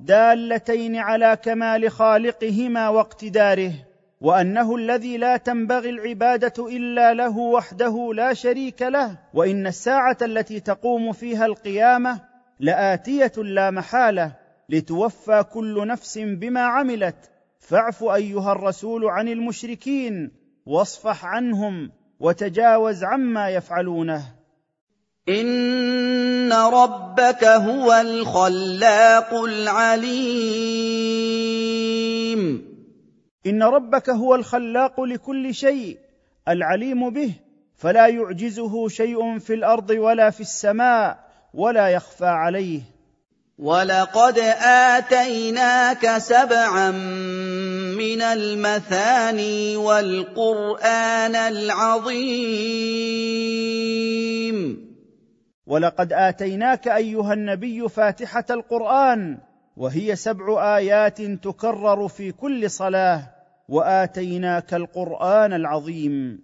[0.05, 3.73] دالتين على كمال خالقهما واقتداره
[4.21, 11.11] وأنه الذي لا تنبغي العبادة إلا له وحده لا شريك له وإن الساعة التي تقوم
[11.11, 12.21] فيها القيامة
[12.59, 14.35] لآتية لا محالة
[14.69, 17.31] لتوفى كل نفس بما عملت.
[17.59, 20.31] فاعف أيها الرسول عن المشركين
[20.65, 24.42] واصفح عنهم وتجاوز عما يفعلونه.
[25.29, 30.83] ان ربك هو الخلاق العليم.
[33.45, 35.97] ان ربك هو الخلاق لكل شيء
[36.47, 37.33] العليم به.
[37.75, 41.19] فلا يعجزه شيء في الأرض ولا في السماء
[41.53, 42.81] ولا يخفى عليه.
[43.59, 46.91] ولقد اتيناك سبعا
[47.97, 52.13] من المثاني والقران العظيم.
[55.67, 59.37] ولقد آتيناك أيها النبي فاتحة القرآن
[59.77, 63.21] وهي سبع آيات تكرر في كل صلاة
[63.69, 66.39] وآتيناك القرآن العظيم.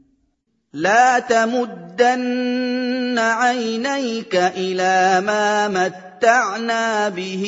[0.74, 7.44] لا تمدن عينيك إلى ما متعنا به.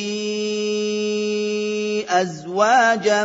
[2.20, 3.24] أزواجا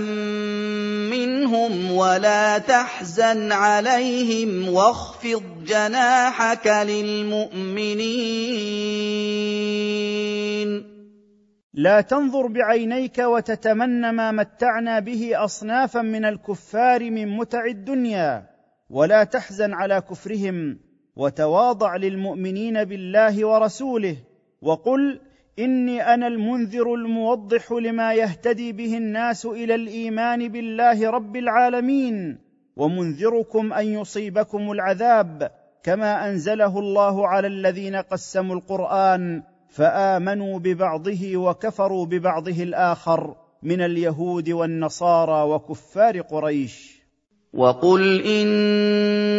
[1.10, 8.18] منهم ولا تحزن عليهم واخفض جناحك للمؤمنين.
[11.74, 18.44] لا تنظر بعينيك وتتمنى ما متعنا به أصنافا من الكفار من متع الدنيا
[18.90, 20.80] ولا تحزن على كفرهم
[21.16, 24.18] وتواضع للمؤمنين بالله ورسوله
[24.62, 25.20] وقل
[25.60, 32.38] إني أنا المنذر الموضح لما يهتدي به الناس إلى الإيمان بالله رب العالمين
[32.76, 35.52] ومنذركم أن يصيبكم العذاب
[35.84, 45.50] كما أنزله الله على الذين قسموا القرآن فآمنوا ببعضه وكفروا ببعضه الآخر من اليهود والنصارى
[45.50, 46.98] وكفار قريش.
[47.54, 49.38] وقل إني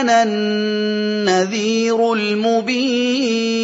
[0.00, 3.60] أنا النذير المبين.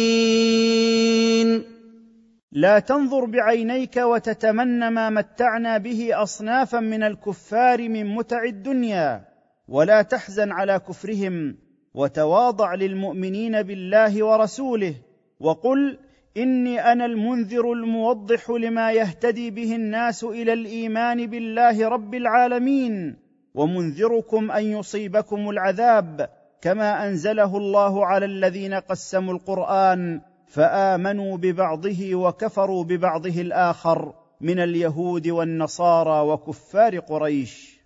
[2.51, 9.21] لا تنظر بعينيك وتتمنى ما متعنا به أصنافا من الكفار من متع الدنيا
[9.67, 11.57] ولا تحزن على كفرهم
[11.93, 14.95] وتواضع للمؤمنين بالله ورسوله
[15.39, 15.97] وقل
[16.37, 23.26] إني أنا المنذر الموضح لما يهتدي به الناس إلى الإيمان بالله رب العالمين.
[23.57, 26.29] ومنذركم أن يصيبكم العذاب
[26.61, 36.21] كما أنزله الله على الذين قسموا القرآن فآمنوا ببعضه وكفروا ببعضه الآخر من اليهود والنصارى
[36.21, 37.77] وكفار قريش.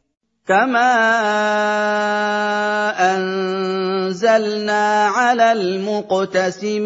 [0.48, 0.92] كما
[3.16, 6.82] أنزلنا على المقتسمين.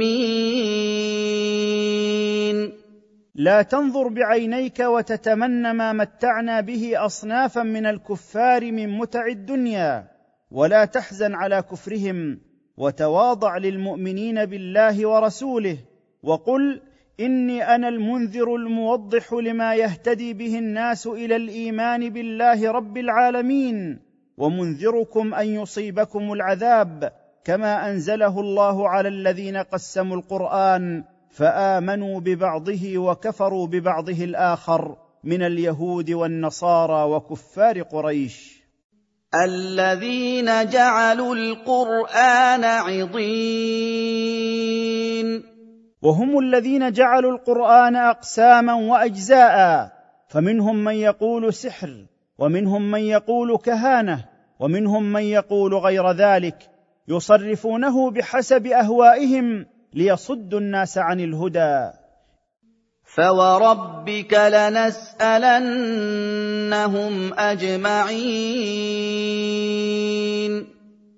[3.35, 10.07] لا تنظر بعينيك وتتمنى ما متعنا به أصنافا من الكفار من متع الدنيا
[10.51, 12.39] ولا تحزن على كفرهم
[12.77, 15.77] وتواضع للمؤمنين بالله ورسوله
[16.23, 16.81] وقل
[17.19, 23.99] إني أنا المنذر الموضح لما يهتدي به الناس إلى الإيمان بالله رب العالمين
[24.37, 27.11] ومنذركم أن يصيبكم العذاب
[27.43, 31.03] كما أنزله الله على الذين قسموا القرآن
[31.35, 38.65] فآمنوا ببعضه وكفروا ببعضه الآخر من اليهود والنصارى وكفار قريش.
[39.43, 43.95] الذين جعلوا القرآن عضين.
[46.01, 49.91] وهم الذين جعلوا القرآن أقساما وأجزاء
[50.29, 52.05] فمنهم من يقول سحر
[52.37, 54.25] ومنهم من يقول كهانة
[54.59, 56.69] ومنهم من يقول غير ذلك
[57.07, 59.65] يصرفونه بحسب أهوائهم
[59.95, 61.91] ليصدوا الناس عن الهدى.
[63.03, 65.33] فوربك لنسالنهم
[67.33, 69.15] اجمعين.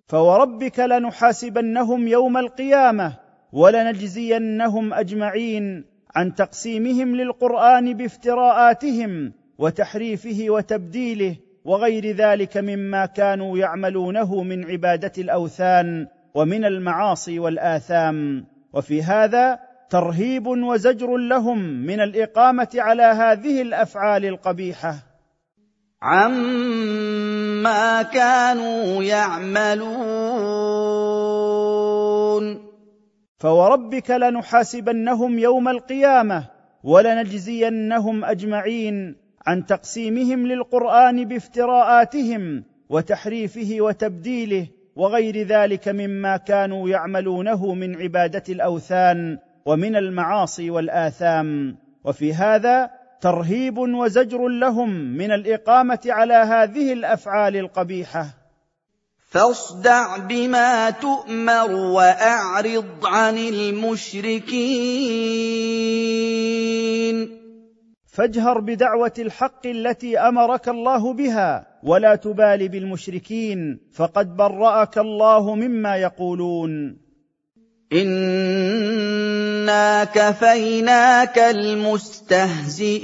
[0.08, 3.14] فوربك لنحاسبنهم يوم القيامه
[3.54, 15.12] ولنجزينهم اجمعين عن تقسيمهم للقران بافتراءاتهم وتحريفه وتبديله وغير ذلك مما كانوا يعملونه من عباده
[15.18, 18.46] الاوثان ومن المعاصي والاثام.
[18.78, 19.60] وفي هذا
[19.90, 24.96] ترهيب وزجر لهم من الإقامة على هذه الأفعال القبيحة.
[26.02, 29.88] عما كانوا يعملون.
[33.38, 36.48] فوربك لنحاسبنهم يوم القيامه
[36.84, 39.16] ولنجزينهم اجمعين
[39.48, 44.68] عن تقسيمهم للقران بافتراءاتهم وتحريفه وتبديله.
[44.98, 51.78] وغير ذلك مما كانوا يعملونه من عبادة الأوثان ومن المعاصي والآثام.
[52.04, 52.90] وفي هذا
[53.22, 58.28] ترهيب وزجر لهم من الإقامة على هذه الأفعال القبيحة.
[59.30, 64.58] فاصدع بما تؤمر وأعرض عن المشركين.
[68.18, 76.98] فاجهر بدعوة الحق التي أمرك الله بها ولا تبال بالمشركين فقد برأك الله مما يقولون.
[77.94, 83.04] إنا كفيناك المستهزئين.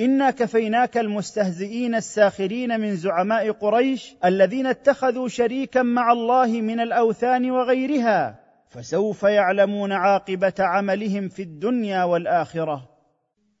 [0.00, 8.45] إنا كفيناك المستهزئين الساخرين من زعماء قريش الذين اتخذوا شريكا مع الله من الأوثان وغيرها.
[8.76, 12.88] فسوف يعلمون عاقبة عملهم في الدنيا والآخرة.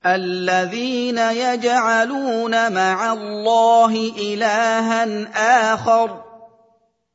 [0.06, 5.04] الذين يجعلون مع الله إلها
[5.74, 6.24] آخر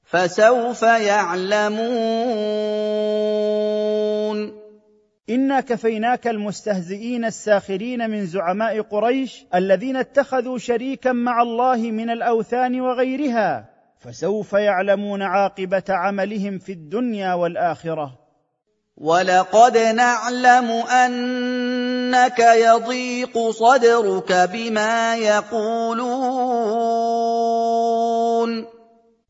[0.04, 1.82] فسوف يعلمون.
[5.30, 13.80] إنا كفيناك المستهزئين الساخرين من زعماء قريش الذين اتخذوا شريكا مع الله من الأوثان وغيرها.
[14.02, 18.20] فسوف يعلمون عاقبة عملهم في الدنيا والآخرة.
[18.97, 26.02] ولقد نعلم انك يضيق صدرك بما يقولون.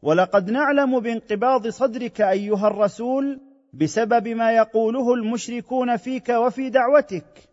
[0.02, 3.40] ولقد نعلم بانقباض صدرك ايها الرسول
[3.74, 7.51] بسبب ما يقوله المشركون فيك وفي دعوتك.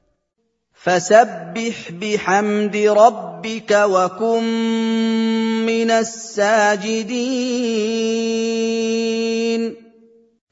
[0.83, 4.43] فسبح بحمد ربك وكن
[5.67, 7.49] من الساجدين.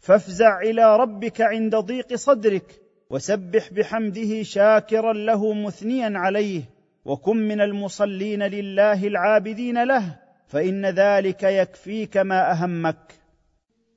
[0.00, 6.62] فافزع إلى ربك عند ضيق صدرك وسبح بحمده شاكرا له مثنيا عليه
[7.04, 10.16] وكن من المصلين لله العابدين له
[10.48, 13.12] فإن ذلك يكفيك ما أهمك.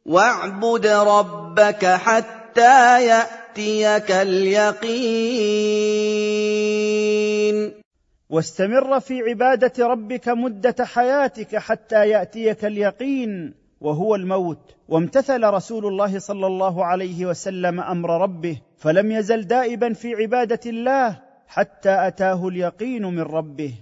[0.06, 3.08] واعبد ربك حتى
[3.60, 5.20] يأتيك اليقين.
[8.30, 14.76] واستمر في عبادة ربك مدة حياتك حتى يأتيك اليقين وهو الموت.
[14.88, 21.20] وامتثل رسول الله صلى الله عليه وسلم أمر ربه فلم يزل دائبا في عبادة الله
[21.47, 23.74] حتى أتاه اليقين من ربه.